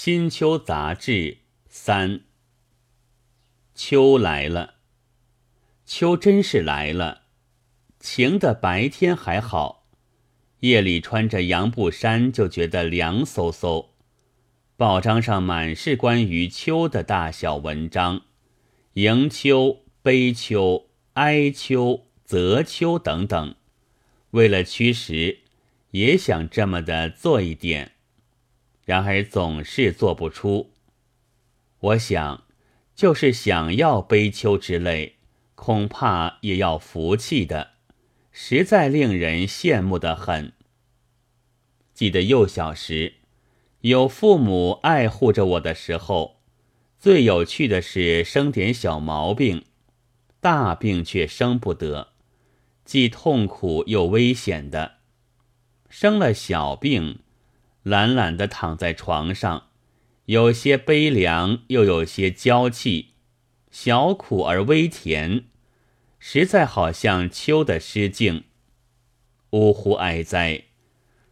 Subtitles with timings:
[0.00, 1.38] 新秋杂志
[1.68, 2.20] 三。
[3.74, 4.74] 秋来了，
[5.84, 7.22] 秋真是来了。
[7.98, 9.88] 晴的白天还好，
[10.60, 13.88] 夜里穿着洋布衫就觉得凉飕飕。
[14.76, 18.22] 报章上满是关于秋的大小文章，
[18.92, 23.56] 迎秋、悲秋、哀秋、择秋等等。
[24.30, 25.40] 为了驱使，
[25.90, 27.96] 也想这么的做一点。
[28.88, 30.70] 然而总是做不出。
[31.78, 32.44] 我想，
[32.94, 35.16] 就是想要悲秋之类，
[35.54, 37.72] 恐怕也要福气的，
[38.32, 40.54] 实在令人羡慕的很。
[41.92, 43.16] 记得幼小时，
[43.82, 46.40] 有父母爱护着我的时候，
[46.98, 49.66] 最有趣的是生点小毛病，
[50.40, 52.14] 大病却生不得，
[52.86, 54.92] 既痛苦又危险的。
[55.90, 57.18] 生了小病。
[57.88, 59.68] 懒懒地躺在床上，
[60.26, 63.14] 有些悲凉，又有些娇气，
[63.70, 65.44] 小苦而微甜，
[66.18, 68.44] 实在好像秋的诗境。
[69.52, 70.64] 呜呼哀哉！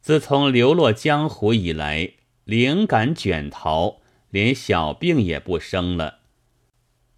[0.00, 2.12] 自从流落江湖以来，
[2.44, 4.00] 灵感卷逃，
[4.30, 6.20] 连小病也不生了。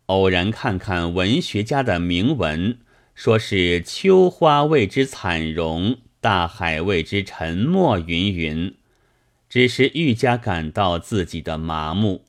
[0.07, 2.81] 偶然看看文学家的铭文，
[3.15, 8.75] 说是秋花为之惨容，大海为之沉默，云云。
[9.51, 12.25] 只是愈加感到自己的麻木。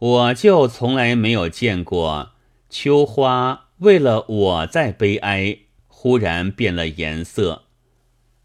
[0.00, 2.32] 我就从来没有见过
[2.68, 7.66] 秋花为了我在悲哀，忽然变了颜色。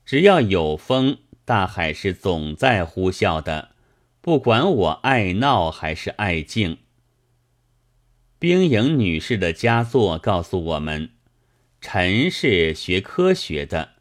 [0.05, 3.72] 只要有风，大海是总在呼啸的，
[4.22, 6.77] 不管我爱闹还是爱静。
[8.38, 11.09] 冰莹女士的佳作告诉我们，
[11.81, 13.94] 陈是学科学的，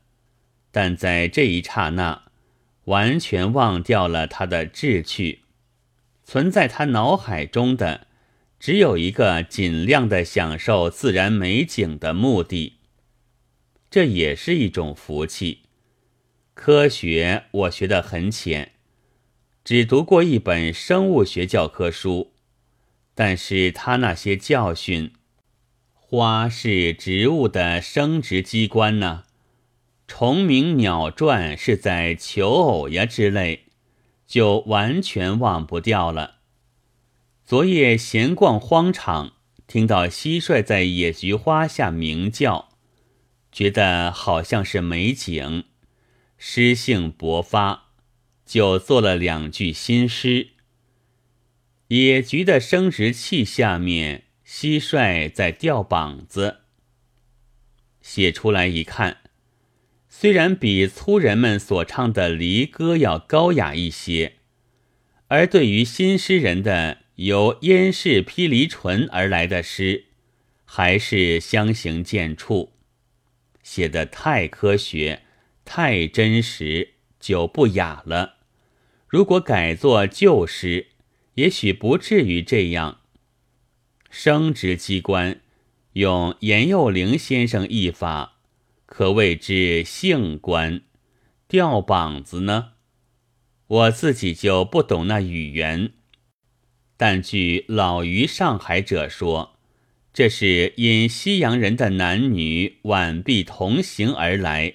[0.71, 2.24] 但在这一刹那。
[2.85, 5.41] 完全忘掉了他的志趣，
[6.23, 8.07] 存在他脑海中的
[8.59, 12.79] 只有一个尽量的享受自然美景的目的。
[13.91, 15.61] 这也是一种福气。
[16.55, 18.73] 科学我学得很浅，
[19.65, 22.33] 只读过一本生物学教科书，
[23.15, 25.13] 但是他那些教训，
[25.93, 29.24] 花是植物的生殖机关呢？
[30.07, 33.65] 虫鸣鸟啭是在求偶呀之类，
[34.27, 36.37] 就完全忘不掉了。
[37.45, 39.33] 昨夜闲逛荒场，
[39.67, 42.71] 听到蟋蟀在野菊花下鸣叫，
[43.51, 45.65] 觉得好像是美景，
[46.37, 47.93] 诗兴勃发，
[48.45, 50.51] 就做了两句新诗。
[51.89, 56.61] 野菊的生殖器下面，蟋蟀在吊膀子。
[58.01, 59.24] 写出来一看。
[60.17, 64.35] 虽然比粗人们所唱的离歌要高雅一些，
[65.27, 70.05] 而对于新诗人的由燕氏披离唇而来的诗，
[70.65, 72.71] 还是相形见绌，
[73.65, 75.23] 写得太科学、
[75.65, 78.37] 太真实，就不雅了。
[79.09, 80.87] 如果改作旧诗，
[81.35, 83.01] 也许不至于这样。
[84.09, 85.41] 生殖机关，
[85.95, 88.34] 用严幼龄先生译法。
[88.97, 90.83] 可谓之性官，
[91.49, 92.75] 吊膀子呢？
[93.67, 95.95] 我自己就不懂那语言，
[96.97, 99.59] 但据老于上海者说，
[100.13, 104.75] 这是因西洋人的男女晚必同行而来，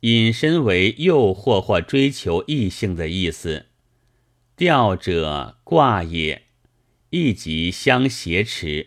[0.00, 3.66] 引申为诱惑或追求异性的意思。
[4.56, 6.44] 吊者挂也，
[7.10, 8.86] 亦即相挟持。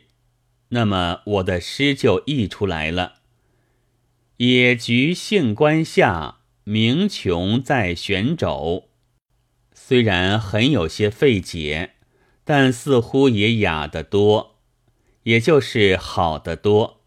[0.70, 3.17] 那么我的诗就译出来了。
[4.38, 8.90] 野菊杏关下，鸣琼在悬肘。
[9.74, 11.96] 虽然很有些费解，
[12.44, 14.60] 但似乎也雅得多，
[15.24, 17.02] 也就是好得多。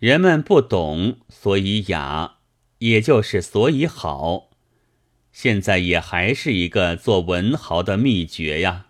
[0.00, 2.38] 人们不懂，所以雅，
[2.78, 4.50] 也就是所以好。
[5.30, 8.86] 现在也还是一个做文豪的秘诀呀。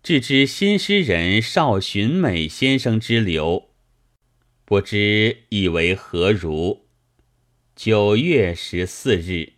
[0.00, 3.70] 致知新诗人邵洵美先生之流。
[4.66, 6.86] 不知以为何如？
[7.76, 9.53] 九月十四日。